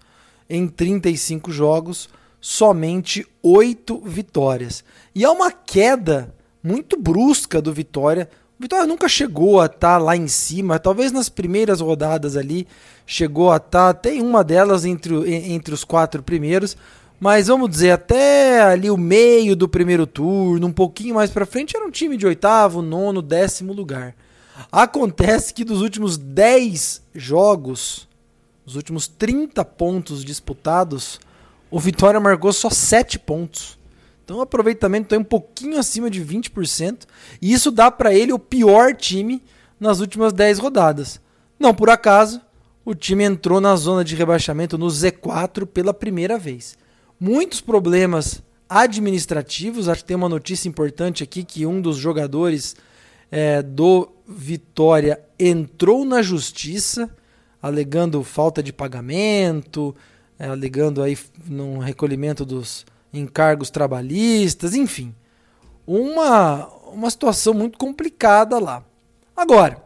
em 0.48 0.66
35 0.66 1.52
jogos, 1.52 2.08
somente 2.40 3.24
8 3.40 4.02
vitórias. 4.04 4.82
E 5.14 5.24
é 5.24 5.30
uma 5.30 5.52
queda 5.52 6.34
muito 6.60 7.00
brusca 7.00 7.62
do 7.62 7.72
Vitória. 7.72 8.28
O 8.58 8.62
Vitória 8.62 8.84
nunca 8.84 9.08
chegou 9.08 9.60
a 9.60 9.66
estar 9.66 9.78
tá 9.78 9.98
lá 9.98 10.16
em 10.16 10.26
cima, 10.26 10.80
talvez 10.80 11.12
nas 11.12 11.28
primeiras 11.28 11.80
rodadas 11.80 12.36
ali 12.36 12.66
chegou 13.06 13.52
a 13.52 13.58
estar, 13.58 13.94
tá, 13.94 13.94
tem 13.94 14.20
uma 14.20 14.42
delas 14.42 14.84
entre, 14.84 15.14
entre 15.52 15.72
os 15.72 15.84
quatro 15.84 16.20
primeiros, 16.20 16.76
mas 17.20 17.48
vamos 17.48 17.68
dizer, 17.68 17.90
até 17.90 18.62
ali 18.62 18.90
o 18.90 18.96
meio 18.96 19.54
do 19.54 19.68
primeiro 19.68 20.06
turno, 20.06 20.66
um 20.66 20.72
pouquinho 20.72 21.16
mais 21.16 21.30
para 21.30 21.44
frente, 21.44 21.76
era 21.76 21.86
um 21.86 21.90
time 21.90 22.16
de 22.16 22.26
oitavo, 22.26 22.80
nono, 22.80 23.20
décimo 23.20 23.74
lugar. 23.74 24.14
Acontece 24.72 25.52
que 25.52 25.62
dos 25.62 25.82
últimos 25.82 26.16
10 26.16 27.02
jogos, 27.14 28.08
os 28.64 28.74
últimos 28.74 29.06
30 29.06 29.62
pontos 29.66 30.24
disputados, 30.24 31.20
o 31.70 31.78
Vitória 31.78 32.18
marcou 32.18 32.54
só 32.54 32.70
7 32.70 33.18
pontos. 33.18 33.78
Então 34.24 34.38
o 34.38 34.42
aproveitamento 34.42 35.04
está 35.04 35.18
um 35.18 35.24
pouquinho 35.24 35.78
acima 35.78 36.08
de 36.08 36.24
20%, 36.24 37.02
e 37.42 37.52
isso 37.52 37.70
dá 37.70 37.90
para 37.90 38.14
ele 38.14 38.32
o 38.32 38.38
pior 38.38 38.94
time 38.94 39.42
nas 39.78 40.00
últimas 40.00 40.32
10 40.32 40.58
rodadas. 40.58 41.20
Não 41.58 41.74
por 41.74 41.90
acaso, 41.90 42.40
o 42.82 42.94
time 42.94 43.24
entrou 43.24 43.60
na 43.60 43.76
zona 43.76 44.02
de 44.02 44.14
rebaixamento 44.14 44.78
no 44.78 44.86
Z4 44.86 45.66
pela 45.66 45.92
primeira 45.92 46.38
vez. 46.38 46.79
Muitos 47.20 47.60
problemas 47.60 48.42
administrativos, 48.66 49.88
acho 49.88 50.00
que 50.00 50.08
tem 50.08 50.16
uma 50.16 50.28
notícia 50.28 50.68
importante 50.68 51.22
aqui 51.22 51.44
que 51.44 51.66
um 51.66 51.82
dos 51.82 51.98
jogadores 51.98 52.74
é, 53.30 53.60
do 53.60 54.08
Vitória 54.26 55.20
entrou 55.38 56.04
na 56.06 56.22
justiça 56.22 57.14
alegando 57.62 58.22
falta 58.24 58.62
de 58.62 58.72
pagamento, 58.72 59.94
é, 60.38 60.46
alegando 60.46 61.02
aí 61.02 61.18
no 61.46 61.78
recolhimento 61.78 62.44
dos 62.44 62.86
encargos 63.12 63.68
trabalhistas, 63.68 64.74
enfim. 64.74 65.14
Uma, 65.86 66.68
uma 66.92 67.10
situação 67.10 67.52
muito 67.52 67.76
complicada 67.76 68.58
lá. 68.58 68.82
Agora, 69.36 69.84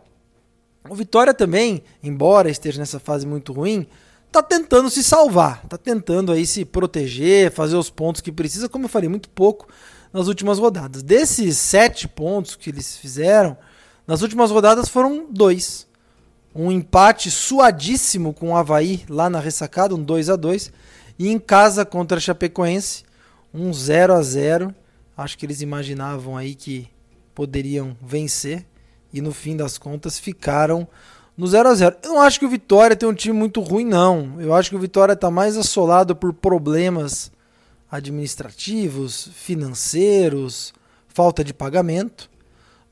o 0.89 0.95
Vitória 0.95 1.35
também, 1.35 1.83
embora 2.03 2.51
esteja 2.51 2.79
nessa 2.79 3.01
fase 3.01 3.27
muito 3.27 3.53
ruim, 3.53 3.87
está 4.39 4.43
tentando 4.43 4.91
se 4.91 5.05
salvar, 5.05 5.61
está 5.63 5.79
tentando 5.79 6.33
aí 6.33 6.45
se 6.45 6.65
proteger, 6.65 7.53
fazer 7.53 7.77
os 7.77 7.89
pontos 7.89 8.21
que 8.21 8.33
precisa, 8.33 8.69
como 8.69 8.87
eu 8.87 8.89
falei, 8.89 9.09
muito 9.09 9.29
pouco 9.29 9.69
nas 10.13 10.27
últimas 10.27 10.59
rodadas. 10.59 11.05
Desses 11.05 11.57
sete 11.57 12.09
pontos 12.09 12.57
que 12.57 12.71
eles 12.71 12.97
fizeram, 12.97 13.57
nas 14.05 14.23
últimas 14.23 14.51
rodadas 14.51 14.89
foram 14.89 15.29
dois. 15.31 15.87
Um 16.53 16.71
empate 16.71 17.31
suadíssimo 17.31 18.35
com 18.35 18.51
o 18.51 18.57
Havaí 18.57 19.05
lá 19.09 19.31
na 19.31 19.39
ressacada, 19.39 19.95
um 19.95 20.03
2 20.03 20.31
a 20.31 20.37
2 20.37 20.73
E 21.19 21.29
em 21.29 21.39
casa 21.39 21.85
contra 21.85 22.19
a 22.19 22.21
Chapecoense, 22.21 23.05
um 23.53 23.73
0 23.73 24.15
a 24.15 24.23
0 24.23 24.75
Acho 25.17 25.37
que 25.37 25.47
eles 25.47 25.61
imaginavam 25.61 26.37
aí 26.37 26.55
que 26.55 26.89
poderiam 27.35 27.97
vencer 28.01 28.65
e 29.13 29.21
no 29.21 29.33
fim 29.33 29.57
das 29.57 29.79
contas 29.79 30.19
ficaram 30.19 30.89
no 31.37 31.47
0 31.47 31.69
a 31.69 31.75
0 31.75 31.97
Eu 32.03 32.11
não 32.11 32.21
acho 32.21 32.39
que 32.39 32.47
o 32.47 32.49
Vitória 32.49 32.97
tem 32.97 33.09
um 33.09 33.15
time 33.15 33.37
muito 33.37 33.61
ruim, 33.61 33.85
não. 33.85 34.41
Eu 34.41 34.55
acho 34.55 34.71
que 34.71 34.77
o 34.77 34.81
Vitória 34.81 35.15
está 35.15 35.31
mais 35.31 35.57
assolado 35.57 36.15
por 36.15 36.33
problemas 36.33 37.33
administrativos, 37.91 39.29
financeiros, 39.35 40.73
falta 41.09 41.45
de 41.45 41.55
pagamento, 41.55 42.31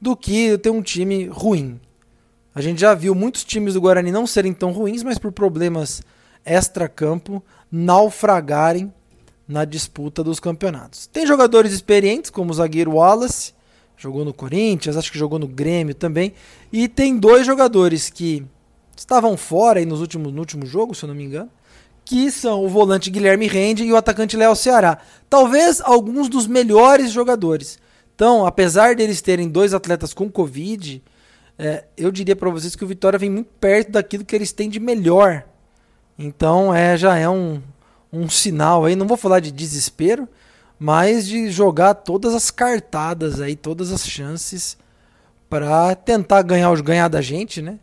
do 0.00 0.16
que 0.16 0.56
ter 0.58 0.70
um 0.70 0.82
time 0.82 1.26
ruim. 1.26 1.80
A 2.54 2.60
gente 2.60 2.80
já 2.80 2.94
viu 2.94 3.14
muitos 3.14 3.44
times 3.44 3.74
do 3.74 3.80
Guarani 3.80 4.12
não 4.12 4.26
serem 4.26 4.52
tão 4.52 4.72
ruins, 4.72 5.02
mas 5.02 5.18
por 5.18 5.32
problemas 5.32 6.02
extra-campo 6.44 7.42
naufragarem 7.70 8.92
na 9.48 9.64
disputa 9.64 10.22
dos 10.22 10.38
campeonatos. 10.38 11.06
Tem 11.06 11.26
jogadores 11.26 11.72
experientes, 11.72 12.30
como 12.30 12.50
o 12.50 12.54
zagueiro 12.54 12.92
Wallace, 12.92 13.54
jogou 14.02 14.24
no 14.24 14.34
Corinthians, 14.34 14.96
acho 14.96 15.12
que 15.12 15.18
jogou 15.18 15.38
no 15.38 15.46
Grêmio 15.46 15.94
também. 15.94 16.34
E 16.72 16.88
tem 16.88 17.16
dois 17.16 17.46
jogadores 17.46 18.10
que 18.10 18.44
estavam 18.96 19.36
fora 19.36 19.78
aí 19.78 19.86
nos 19.86 20.00
últimos, 20.00 20.32
no 20.32 20.40
último 20.40 20.66
jogo, 20.66 20.94
se 20.94 21.04
eu 21.04 21.08
não 21.08 21.14
me 21.14 21.24
engano, 21.24 21.50
que 22.04 22.30
são 22.30 22.64
o 22.64 22.68
volante 22.68 23.10
Guilherme 23.10 23.46
Rende 23.46 23.84
e 23.84 23.92
o 23.92 23.96
atacante 23.96 24.36
Léo 24.36 24.56
Ceará. 24.56 24.98
Talvez 25.30 25.80
alguns 25.80 26.28
dos 26.28 26.46
melhores 26.46 27.12
jogadores. 27.12 27.78
Então, 28.14 28.44
apesar 28.44 28.94
deles 28.94 29.22
terem 29.22 29.48
dois 29.48 29.72
atletas 29.72 30.12
com 30.12 30.30
Covid, 30.30 31.02
é, 31.58 31.84
eu 31.96 32.10
diria 32.10 32.34
para 32.34 32.50
vocês 32.50 32.74
que 32.74 32.84
o 32.84 32.88
Vitória 32.88 33.18
vem 33.18 33.30
muito 33.30 33.50
perto 33.60 33.92
daquilo 33.92 34.24
que 34.24 34.34
eles 34.34 34.52
têm 34.52 34.68
de 34.68 34.80
melhor. 34.80 35.44
Então, 36.18 36.74
é, 36.74 36.96
já 36.96 37.16
é 37.16 37.28
um, 37.28 37.62
um 38.12 38.28
sinal 38.28 38.84
aí. 38.84 38.96
Não 38.96 39.06
vou 39.06 39.16
falar 39.16 39.40
de 39.40 39.50
desespero, 39.50 40.28
mas 40.82 41.28
de 41.28 41.48
jogar 41.48 41.94
todas 41.94 42.34
as 42.34 42.50
cartadas 42.50 43.40
aí, 43.40 43.54
todas 43.54 43.92
as 43.92 44.04
chances 44.04 44.76
para 45.48 45.94
tentar 45.94 46.42
ganhar, 46.42 46.74
ganhar 46.82 47.06
da 47.06 47.22
gente, 47.22 47.62
né? 47.62 47.78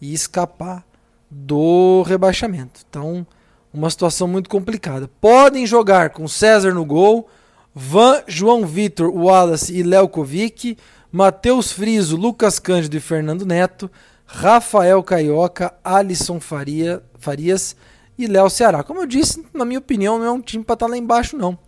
E 0.00 0.14
escapar 0.14 0.84
do 1.28 2.02
rebaixamento. 2.02 2.82
Então, 2.88 3.26
uma 3.72 3.90
situação 3.90 4.28
muito 4.28 4.48
complicada. 4.48 5.10
Podem 5.20 5.66
jogar 5.66 6.10
com 6.10 6.28
César 6.28 6.72
no 6.72 6.84
gol, 6.84 7.28
Van, 7.74 8.22
João 8.28 8.64
Vitor, 8.64 9.10
Wallace 9.12 9.74
e 9.74 9.82
Léo 9.82 10.08
Kovic, 10.08 10.78
Matheus 11.10 11.72
Friso, 11.72 12.16
Lucas 12.16 12.60
Cândido 12.60 12.96
e 12.96 13.00
Fernando 13.00 13.44
Neto, 13.44 13.90
Rafael 14.24 15.02
Caioca, 15.02 15.74
Alisson 15.82 16.38
Faria, 16.38 17.02
Farias 17.18 17.74
e 18.16 18.28
Léo 18.28 18.48
Ceará. 18.48 18.84
Como 18.84 19.00
eu 19.00 19.06
disse, 19.06 19.44
na 19.52 19.64
minha 19.64 19.80
opinião, 19.80 20.20
não 20.20 20.26
é 20.26 20.30
um 20.30 20.40
time 20.40 20.62
para 20.62 20.74
estar 20.74 20.86
tá 20.86 20.90
lá 20.92 20.96
embaixo, 20.96 21.36
não 21.36 21.58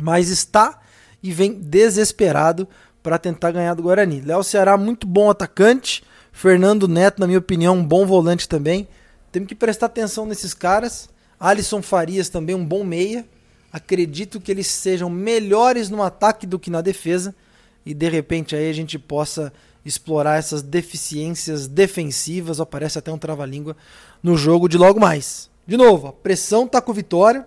mas 0.00 0.28
está 0.28 0.80
e 1.22 1.32
vem 1.32 1.52
desesperado 1.52 2.68
para 3.02 3.18
tentar 3.18 3.50
ganhar 3.50 3.74
do 3.74 3.82
Guarani. 3.82 4.20
Léo 4.20 4.42
Ceará, 4.42 4.76
muito 4.76 5.06
bom 5.06 5.30
atacante. 5.30 6.02
Fernando 6.32 6.88
Neto, 6.88 7.20
na 7.20 7.26
minha 7.26 7.38
opinião, 7.38 7.76
um 7.76 7.84
bom 7.84 8.06
volante 8.06 8.48
também. 8.48 8.88
Temos 9.30 9.48
que 9.48 9.54
prestar 9.54 9.86
atenção 9.86 10.24
nesses 10.26 10.54
caras. 10.54 11.08
Alisson 11.38 11.82
Farias 11.82 12.28
também 12.28 12.54
um 12.54 12.64
bom 12.64 12.84
meia. 12.84 13.26
Acredito 13.72 14.40
que 14.40 14.50
eles 14.50 14.66
sejam 14.66 15.08
melhores 15.10 15.90
no 15.90 16.02
ataque 16.02 16.46
do 16.46 16.58
que 16.58 16.70
na 16.70 16.80
defesa 16.80 17.34
e 17.84 17.94
de 17.94 18.08
repente 18.08 18.54
aí 18.54 18.68
a 18.68 18.72
gente 18.72 18.98
possa 18.98 19.52
explorar 19.84 20.38
essas 20.38 20.62
deficiências 20.62 21.66
defensivas. 21.66 22.60
Aparece 22.60 22.98
até 22.98 23.10
um 23.10 23.18
trava-língua 23.18 23.76
no 24.22 24.36
jogo 24.36 24.68
de 24.68 24.76
logo 24.78 25.00
mais. 25.00 25.50
De 25.66 25.76
novo, 25.76 26.08
a 26.08 26.12
pressão 26.12 26.66
tá 26.66 26.80
com 26.80 26.92
vitória. 26.92 27.46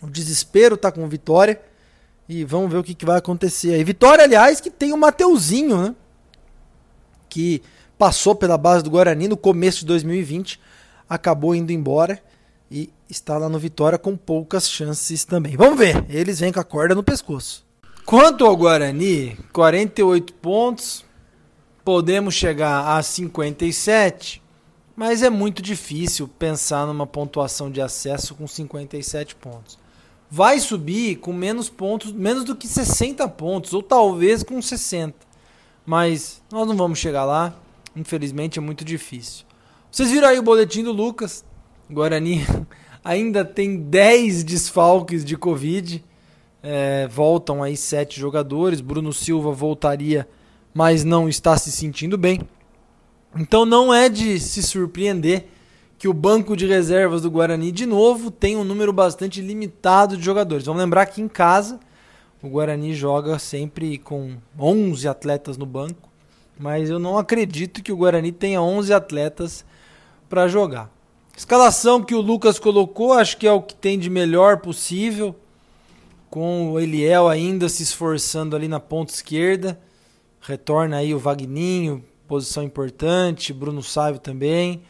O 0.00 0.06
desespero 0.08 0.76
tá 0.76 0.92
com 0.92 1.08
Vitória. 1.08 1.60
E 2.28 2.44
vamos 2.44 2.70
ver 2.70 2.76
o 2.76 2.84
que, 2.84 2.94
que 2.94 3.06
vai 3.06 3.16
acontecer 3.16 3.72
aí. 3.72 3.82
Vitória, 3.82 4.22
aliás, 4.22 4.60
que 4.60 4.70
tem 4.70 4.92
o 4.92 4.98
Mateuzinho, 4.98 5.82
né? 5.82 5.94
Que 7.28 7.62
passou 7.96 8.34
pela 8.34 8.58
base 8.58 8.84
do 8.84 8.90
Guarani 8.90 9.26
no 9.28 9.36
começo 9.36 9.80
de 9.80 9.86
2020, 9.86 10.60
acabou 11.08 11.54
indo 11.54 11.72
embora 11.72 12.22
e 12.70 12.90
está 13.08 13.38
lá 13.38 13.48
no 13.48 13.58
Vitória 13.58 13.98
com 13.98 14.14
poucas 14.14 14.68
chances 14.70 15.24
também. 15.24 15.56
Vamos 15.56 15.78
ver, 15.78 16.04
eles 16.08 16.38
vêm 16.38 16.52
com 16.52 16.60
a 16.60 16.64
corda 16.64 16.94
no 16.94 17.02
pescoço. 17.02 17.66
Quanto 18.04 18.44
ao 18.44 18.56
Guarani, 18.56 19.36
48 19.52 20.32
pontos, 20.34 21.04
podemos 21.82 22.34
chegar 22.34 22.96
a 22.96 23.02
57, 23.02 24.42
mas 24.94 25.22
é 25.22 25.30
muito 25.30 25.60
difícil 25.60 26.28
pensar 26.28 26.86
numa 26.86 27.06
pontuação 27.06 27.70
de 27.70 27.80
acesso 27.80 28.34
com 28.34 28.46
57 28.46 29.34
pontos 29.34 29.78
vai 30.30 30.60
subir 30.60 31.16
com 31.16 31.32
menos 31.32 31.70
pontos, 31.70 32.12
menos 32.12 32.44
do 32.44 32.54
que 32.54 32.66
60 32.66 33.26
pontos, 33.28 33.72
ou 33.72 33.82
talvez 33.82 34.42
com 34.42 34.60
60. 34.60 35.14
Mas 35.86 36.42
nós 36.52 36.66
não 36.66 36.76
vamos 36.76 36.98
chegar 36.98 37.24
lá, 37.24 37.54
infelizmente 37.96 38.58
é 38.58 38.62
muito 38.62 38.84
difícil. 38.84 39.46
Vocês 39.90 40.10
viram 40.10 40.28
aí 40.28 40.38
o 40.38 40.42
boletim 40.42 40.82
do 40.82 40.92
Lucas? 40.92 41.44
Guarani 41.90 42.44
ainda 43.02 43.44
tem 43.44 43.78
10 43.78 44.44
desfalques 44.44 45.24
de 45.24 45.36
Covid. 45.36 46.04
É, 46.62 47.06
voltam 47.08 47.62
aí 47.62 47.76
sete 47.76 48.20
jogadores. 48.20 48.80
Bruno 48.80 49.12
Silva 49.12 49.52
voltaria, 49.52 50.28
mas 50.74 51.04
não 51.04 51.28
está 51.28 51.56
se 51.56 51.72
sentindo 51.72 52.18
bem. 52.18 52.40
Então 53.36 53.64
não 53.64 53.94
é 53.94 54.08
de 54.08 54.38
se 54.40 54.62
surpreender 54.62 55.46
que 55.98 56.06
o 56.06 56.14
banco 56.14 56.56
de 56.56 56.64
reservas 56.64 57.22
do 57.22 57.30
Guarani, 57.30 57.72
de 57.72 57.84
novo, 57.84 58.30
tem 58.30 58.56
um 58.56 58.62
número 58.62 58.92
bastante 58.92 59.40
limitado 59.40 60.16
de 60.16 60.22
jogadores. 60.22 60.64
Vamos 60.64 60.80
lembrar 60.80 61.06
que 61.06 61.20
em 61.20 61.26
casa 61.26 61.80
o 62.40 62.48
Guarani 62.48 62.94
joga 62.94 63.36
sempre 63.40 63.98
com 63.98 64.36
11 64.56 65.08
atletas 65.08 65.56
no 65.58 65.66
banco, 65.66 66.08
mas 66.56 66.88
eu 66.88 67.00
não 67.00 67.18
acredito 67.18 67.82
que 67.82 67.90
o 67.90 67.96
Guarani 67.96 68.30
tenha 68.30 68.62
11 68.62 68.92
atletas 68.92 69.64
para 70.28 70.46
jogar. 70.46 70.88
Escalação 71.36 72.02
que 72.02 72.14
o 72.14 72.20
Lucas 72.20 72.60
colocou, 72.60 73.12
acho 73.12 73.36
que 73.36 73.46
é 73.46 73.52
o 73.52 73.62
que 73.62 73.74
tem 73.74 73.98
de 73.98 74.08
melhor 74.08 74.58
possível, 74.58 75.34
com 76.30 76.72
o 76.72 76.78
Eliel 76.78 77.28
ainda 77.28 77.68
se 77.68 77.82
esforçando 77.82 78.54
ali 78.54 78.68
na 78.68 78.78
ponta 78.78 79.12
esquerda. 79.12 79.80
Retorna 80.40 80.98
aí 80.98 81.12
o 81.12 81.18
Vagninho, 81.18 82.04
posição 82.28 82.62
importante, 82.62 83.52
Bruno 83.52 83.82
Sávio 83.82 84.20
também. 84.20 84.82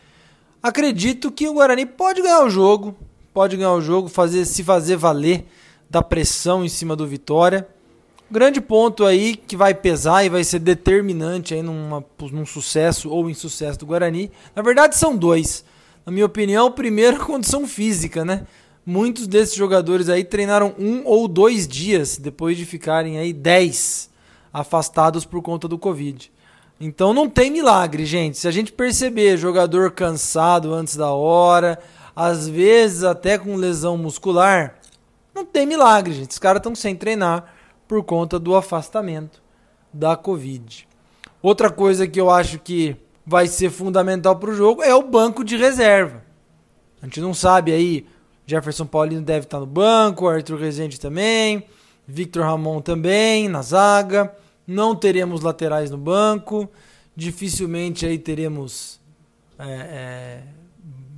Acredito 0.63 1.31
que 1.31 1.49
o 1.49 1.55
Guarani 1.55 1.87
pode 1.87 2.21
ganhar 2.21 2.45
o 2.45 2.51
jogo, 2.51 2.97
pode 3.33 3.57
ganhar 3.57 3.75
o 3.75 3.81
jogo, 3.81 4.09
fazer 4.09 4.45
se 4.45 4.65
fazer 4.65 4.97
valer 4.97 5.47
da 5.89 6.03
pressão 6.03 6.65
em 6.65 6.69
cima 6.69 6.97
do 6.97 7.07
Vitória. 7.07 7.69
Grande 8.31 8.61
ponto 8.61 9.05
aí 9.05 9.37
que 9.37 9.57
vai 9.57 9.73
pesar 9.73 10.25
e 10.25 10.29
vai 10.29 10.43
ser 10.43 10.59
determinante 10.59 11.55
aí 11.55 11.63
numa, 11.63 12.05
num 12.33 12.45
sucesso 12.45 13.09
ou 13.09 13.31
insucesso 13.31 13.79
do 13.79 13.87
Guarani. 13.87 14.31
Na 14.55 14.61
verdade, 14.61 14.97
são 14.97 15.17
dois. 15.17 15.65
Na 16.05 16.11
minha 16.11 16.27
opinião, 16.27 16.71
primeiro 16.73 17.17
é 17.17 17.21
a 17.21 17.25
condição 17.25 17.67
física, 17.67 18.25
né? 18.25 18.47
Muitos 18.85 19.27
desses 19.27 19.55
jogadores 19.55 20.09
aí 20.09 20.25
treinaram 20.25 20.75
um 20.79 21.03
ou 21.05 21.29
dois 21.29 21.69
dias 21.69 22.19
depois 22.19 22.57
de 22.57 22.67
ficarem 22.67 23.19
aí 23.19 23.33
dez 23.33 24.11
afastados 24.53 25.25
por 25.25 25.41
conta 25.41 25.69
do 25.69 25.79
Covid. 25.79 26.33
Então 26.81 27.13
não 27.13 27.29
tem 27.29 27.51
milagre, 27.51 28.07
gente. 28.07 28.39
Se 28.39 28.47
a 28.47 28.51
gente 28.51 28.73
perceber 28.73 29.37
jogador 29.37 29.91
cansado 29.91 30.73
antes 30.73 30.97
da 30.97 31.11
hora, 31.11 31.79
às 32.15 32.49
vezes 32.49 33.03
até 33.03 33.37
com 33.37 33.57
lesão 33.57 33.97
muscular, 33.97 34.79
não 35.35 35.45
tem 35.45 35.67
milagre, 35.67 36.15
gente. 36.15 36.31
Os 36.31 36.39
caras 36.39 36.61
estão 36.61 36.75
sem 36.75 36.95
treinar 36.95 37.53
por 37.87 38.05
conta 38.05 38.39
do 38.39 38.55
afastamento 38.55 39.43
da 39.93 40.17
Covid. 40.17 40.87
Outra 41.43 41.71
coisa 41.71 42.07
que 42.07 42.21
eu 42.21 42.31
acho 42.31 42.59
que 42.59 42.97
vai 43.27 43.47
ser 43.47 43.71
fundamental 43.71 44.37
para 44.37 44.51
o 44.51 44.55
jogo 44.55 44.83
é 44.83 44.95
o 44.95 45.03
banco 45.03 45.45
de 45.45 45.57
reserva. 45.57 46.23
A 47.01 47.07
gente 47.07 47.21
não 47.21 47.33
sabe 47.33 47.73
aí, 47.73 48.07
Jefferson 48.47 48.87
Paulino 48.87 49.23
deve 49.23 49.47
estar 49.47 49.61
no 49.61 49.67
banco, 49.67 50.27
Arthur 50.27 50.59
Rezende 50.59 50.99
também, 50.99 51.65
Victor 52.07 52.45
Ramon 52.45 52.81
também 52.81 53.49
na 53.49 53.63
zaga. 53.63 54.35
Não 54.69 54.95
teremos 54.95 55.41
laterais 55.41 55.91
no 55.91 55.99
banco, 55.99 56.71
dificilmente 57.17 58.07
aí 58.07 58.19
teremos 58.19 59.01
é, 59.59 59.65
é, 59.67 60.43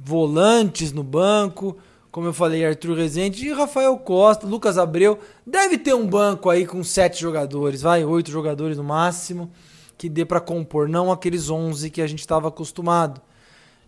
volantes 0.02 0.92
no 0.92 1.02
banco 1.02 1.76
como 2.10 2.26
eu 2.26 2.32
falei, 2.32 2.64
Arthur 2.64 2.96
Rezende 2.96 3.46
e 3.46 3.52
Rafael 3.52 3.96
Costa, 3.96 4.46
Lucas 4.46 4.76
Abreu. 4.76 5.18
Deve 5.46 5.78
ter 5.78 5.94
um 5.94 6.06
banco 6.06 6.50
aí 6.50 6.66
com 6.66 6.82
sete 6.82 7.20
jogadores, 7.20 7.82
vai, 7.82 8.04
oito 8.04 8.30
jogadores 8.30 8.76
no 8.76 8.84
máximo, 8.84 9.50
que 9.96 10.08
dê 10.08 10.24
para 10.24 10.40
compor, 10.40 10.88
não 10.88 11.12
aqueles 11.12 11.50
onze 11.50 11.88
que 11.88 12.02
a 12.02 12.06
gente 12.06 12.20
estava 12.20 12.48
acostumado. 12.48 13.20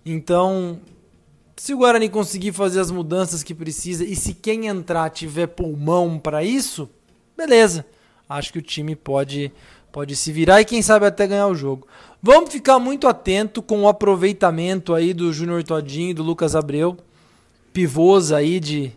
Então, 0.07 0.79
se 1.57 1.75
o 1.75 1.79
Guarani 1.79 2.09
conseguir 2.09 2.53
fazer 2.53 2.81
as 2.81 2.91
mudanças 2.91 3.43
que 3.43 3.55
precisa 3.55 4.05
e 4.05 4.15
se 4.15 4.35
quem 4.35 4.67
entrar 4.67 5.11
tiver 5.11 5.49
pulmão 5.49 6.19
para 6.19 6.45
isso, 6.45 6.89
beleza. 7.37 7.85
Acho 8.37 8.53
que 8.53 8.59
o 8.59 8.63
time 8.63 8.97
pode 8.97 9.53
pode 9.91 10.17
se 10.17 10.33
virar 10.33 10.59
e 10.59 10.65
quem 10.65 10.81
sabe 10.81 11.05
até 11.05 11.27
ganhar 11.27 11.49
o 11.49 11.55
jogo. 11.55 11.87
Vamos 12.23 12.51
ficar 12.51 12.79
muito 12.79 13.07
atento 13.07 13.61
com 13.61 13.83
o 13.83 13.89
aproveitamento 13.89 14.95
aí 14.95 15.13
do 15.13 15.31
Júnior 15.35 15.63
Todinho 15.63 16.11
e 16.11 16.15
do 16.15 16.23
Lucas 16.23 16.57
Abreu 16.57 16.97
pivôs 17.73 18.33
aí 18.33 18.61
de 18.61 18.93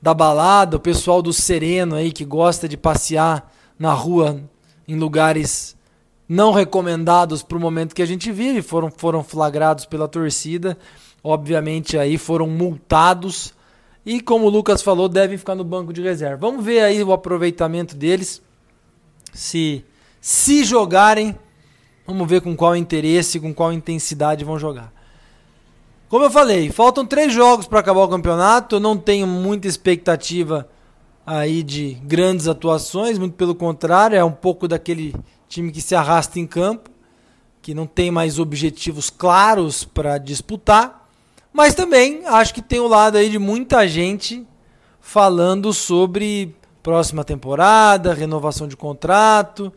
da 0.00 0.14
balada, 0.14 0.76
o 0.76 0.80
pessoal 0.80 1.20
do 1.20 1.32
Sereno 1.32 1.96
aí 1.96 2.12
que 2.12 2.24
gosta 2.24 2.68
de 2.68 2.76
passear 2.76 3.52
na 3.78 3.92
rua 3.92 4.40
em 4.86 4.94
lugares 4.96 5.76
não 6.28 6.52
recomendados 6.52 7.42
para 7.42 7.56
o 7.56 7.60
momento 7.60 7.94
que 7.94 8.02
a 8.02 8.06
gente 8.06 8.30
vive, 8.30 8.62
foram, 8.62 8.90
foram 8.90 9.22
flagrados 9.22 9.84
pela 9.84 10.06
torcida, 10.06 10.76
obviamente 11.22 11.96
aí 11.98 12.18
foram 12.18 12.46
multados 12.46 13.54
e 14.04 14.20
como 14.20 14.46
o 14.46 14.50
Lucas 14.50 14.82
falou, 14.82 15.08
devem 15.08 15.36
ficar 15.36 15.56
no 15.56 15.64
banco 15.64 15.92
de 15.92 16.00
reserva. 16.00 16.36
Vamos 16.36 16.64
ver 16.64 16.80
aí 16.80 17.02
o 17.02 17.12
aproveitamento 17.12 17.96
deles, 17.96 18.40
se 19.32 19.84
se 20.20 20.64
jogarem, 20.64 21.38
vamos 22.04 22.28
ver 22.28 22.40
com 22.40 22.56
qual 22.56 22.74
interesse, 22.74 23.38
com 23.38 23.54
qual 23.54 23.72
intensidade 23.72 24.44
vão 24.44 24.58
jogar. 24.58 24.92
Como 26.08 26.24
eu 26.24 26.30
falei, 26.30 26.70
faltam 26.70 27.06
três 27.06 27.32
jogos 27.32 27.66
para 27.66 27.80
acabar 27.80 28.00
o 28.00 28.08
campeonato. 28.08 28.76
Eu 28.76 28.80
não 28.80 28.96
tenho 28.96 29.26
muita 29.26 29.68
expectativa 29.68 30.68
aí 31.26 31.62
de 31.62 31.94
grandes 32.02 32.46
atuações, 32.48 33.18
muito 33.18 33.34
pelo 33.34 33.54
contrário, 33.54 34.16
é 34.16 34.24
um 34.24 34.32
pouco 34.32 34.68
daquele 34.68 35.14
time 35.48 35.72
que 35.72 35.80
se 35.80 35.94
arrasta 35.94 36.38
em 36.38 36.46
campo, 36.46 36.90
que 37.60 37.74
não 37.74 37.86
tem 37.86 38.10
mais 38.10 38.38
objetivos 38.38 39.10
claros 39.10 39.84
para 39.84 40.18
disputar. 40.18 41.08
Mas 41.52 41.74
também 41.74 42.26
acho 42.26 42.54
que 42.54 42.62
tem 42.62 42.78
o 42.78 42.86
lado 42.86 43.16
aí 43.16 43.28
de 43.28 43.38
muita 43.38 43.88
gente 43.88 44.46
falando 45.00 45.72
sobre 45.72 46.54
próxima 46.86 47.24
temporada, 47.24 48.14
renovação 48.14 48.68
de 48.68 48.76
contrato. 48.76 49.72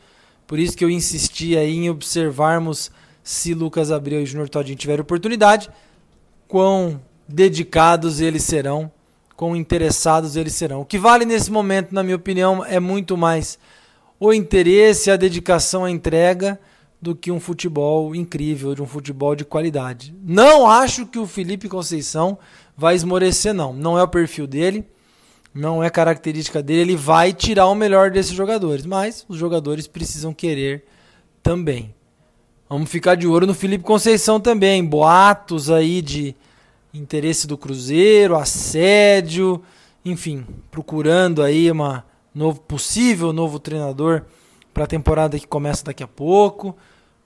Por 0.46 0.60
isso 0.60 0.78
que 0.78 0.86
eu 0.86 0.92
insisti 0.92 1.58
aí 1.58 1.76
em 1.76 1.90
observarmos 1.90 2.92
se 3.24 3.56
Lucas 3.56 3.92
Abreu 3.92 4.22
e 4.22 4.28
Junior 4.28 4.48
Todinho 4.48 4.78
tiverem 4.78 5.02
oportunidade 5.02 5.72
quão 6.48 7.02
dedicados 7.28 8.22
eles 8.22 8.44
serão, 8.44 8.92
quão 9.36 9.56
interessados 9.56 10.36
eles 10.36 10.54
serão. 10.54 10.82
O 10.82 10.86
que 10.86 11.00
vale 11.00 11.26
nesse 11.26 11.52
momento, 11.52 11.96
na 11.96 12.04
minha 12.04 12.16
opinião, 12.16 12.64
é 12.64 12.80
muito 12.80 13.18
mais 13.18 13.58
o 14.20 14.32
interesse, 14.32 15.10
a 15.10 15.18
dedicação, 15.18 15.86
a 15.86 15.90
entrega 15.90 16.60
do 17.02 17.16
que 17.16 17.32
um 17.32 17.40
futebol 17.40 18.14
incrível, 18.14 18.76
de 18.76 18.84
um 18.84 18.88
futebol 18.88 19.36
de 19.36 19.44
qualidade. 19.44 20.16
Não 20.24 20.70
acho 20.70 21.08
que 21.08 21.18
o 21.18 21.26
Felipe 21.26 21.68
Conceição 21.68 22.38
vai 22.78 22.94
esmorecer, 22.94 23.52
não. 23.52 23.74
Não 23.74 23.98
é 23.98 24.04
o 24.04 24.08
perfil 24.08 24.46
dele, 24.46 24.86
não 25.54 25.84
é 25.84 25.90
característica 25.90 26.62
dele. 26.62 26.82
Ele 26.82 26.96
vai 26.96 27.34
tirar 27.34 27.68
o 27.68 27.76
melhor 27.76 28.12
desses 28.12 28.34
jogadores, 28.34 28.86
mas 28.86 29.26
os 29.28 29.38
jogadores 29.38 29.88
precisam 29.88 30.34
querer 30.34 30.86
também. 31.42 31.94
Vamos 32.70 32.90
ficar 32.90 33.16
de 33.16 33.28
olho 33.28 33.48
no 33.48 33.54
Felipe 33.54 33.84
Conceição 33.84 34.40
também. 34.40 34.86
Boatos 34.86 35.72
aí 35.72 36.02
de 36.02 36.36
interesse 36.94 37.48
do 37.48 37.58
Cruzeiro, 37.58 38.36
assédio, 38.36 39.62
enfim, 40.06 40.46
procurando 40.70 41.42
aí 41.42 41.72
uma 41.72 42.06
novo 42.34 42.62
possível 42.62 43.34
novo 43.34 43.60
treinador 43.60 44.24
para 44.74 44.84
a 44.84 44.88
temporada 44.88 45.40
que 45.40 45.48
começa 45.48 45.84
daqui 45.86 46.04
a 46.04 46.08
pouco. 46.08 46.76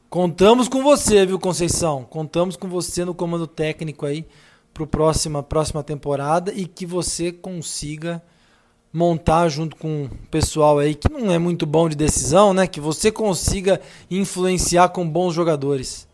Contamos 0.10 0.68
com 0.68 0.82
você, 0.82 1.26
viu, 1.26 1.40
Conceição? 1.40 2.04
Contamos 2.04 2.56
com 2.56 2.68
você 2.68 3.04
no 3.04 3.14
comando 3.14 3.48
técnico 3.48 4.06
aí 4.06 4.26
para 4.74 4.88
próxima, 4.88 5.44
próxima 5.44 5.84
temporada 5.84 6.52
e 6.54 6.66
que 6.66 6.86
você 6.86 7.32
consiga 7.32 8.22
montar 8.92 9.50
junto 9.50 9.76
com 9.76 10.06
o 10.06 10.10
pessoal 10.30 10.80
aí 10.80 10.96
que 10.96 11.12
não 11.12 11.32
é 11.32 11.40
muito 11.40 11.66
bom 11.66 11.90
de 11.90 11.96
decisão, 11.96 12.54
né? 12.54 12.68
Que 12.68 12.80
você 12.80 13.12
consiga 13.12 13.82
influenciar 14.10 14.90
com 14.90 15.08
bons 15.08 15.34
jogadores. 15.34 16.08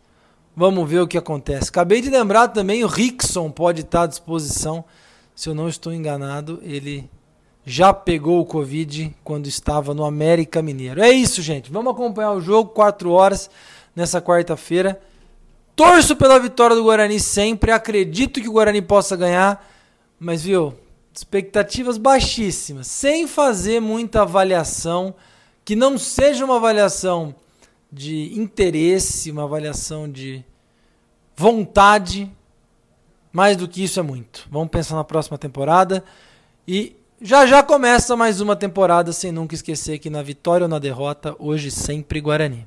Vamos 0.56 0.88
ver 0.88 1.00
o 1.00 1.08
que 1.08 1.18
acontece. 1.18 1.68
Acabei 1.68 2.00
de 2.00 2.10
lembrar 2.10 2.48
também 2.48 2.84
o 2.84 2.88
Rickson 2.88 3.50
pode 3.50 3.82
estar 3.82 4.02
à 4.02 4.06
disposição. 4.06 4.84
Se 5.34 5.48
eu 5.48 5.54
não 5.54 5.68
estou 5.68 5.92
enganado, 5.92 6.58
ele 6.62 7.08
já 7.64 7.92
pegou 7.92 8.40
o 8.40 8.46
Covid 8.46 9.14
quando 9.22 9.46
estava 9.46 9.94
no 9.94 10.04
América 10.04 10.60
Mineiro. 10.60 11.02
É 11.02 11.10
isso, 11.10 11.40
gente. 11.40 11.70
Vamos 11.70 11.92
acompanhar 11.92 12.32
o 12.32 12.40
jogo 12.40 12.70
4 12.70 13.10
horas 13.10 13.50
nessa 13.94 14.20
quarta-feira. 14.20 15.00
Torço 15.74 16.14
pela 16.16 16.38
vitória 16.38 16.76
do 16.76 16.82
Guarani 16.82 17.18
sempre. 17.18 17.72
Acredito 17.72 18.40
que 18.40 18.48
o 18.48 18.52
Guarani 18.52 18.82
possa 18.82 19.16
ganhar. 19.16 19.66
Mas, 20.18 20.42
viu, 20.42 20.74
expectativas 21.12 21.98
baixíssimas, 21.98 22.86
sem 22.86 23.26
fazer 23.26 23.80
muita 23.80 24.22
avaliação, 24.22 25.14
que 25.64 25.74
não 25.74 25.98
seja 25.98 26.44
uma 26.44 26.56
avaliação 26.56 27.34
de 27.90 28.38
interesse, 28.38 29.30
uma 29.30 29.44
avaliação 29.44 30.10
de 30.10 30.44
vontade. 31.36 32.30
Mais 33.32 33.56
do 33.56 33.68
que 33.68 33.84
isso 33.84 34.00
é 34.00 34.02
muito. 34.02 34.46
Vamos 34.50 34.70
pensar 34.70 34.96
na 34.96 35.04
próxima 35.04 35.38
temporada 35.38 36.04
e 36.66 36.96
já 37.22 37.46
já 37.46 37.62
começa 37.62 38.16
mais 38.16 38.40
uma 38.40 38.56
temporada 38.56 39.12
sem 39.12 39.30
nunca 39.30 39.54
esquecer 39.54 39.98
que 39.98 40.10
na 40.10 40.22
vitória 40.22 40.64
ou 40.64 40.68
na 40.68 40.78
derrota, 40.78 41.36
hoje 41.38 41.70
sempre 41.70 42.20
Guarani. 42.20 42.66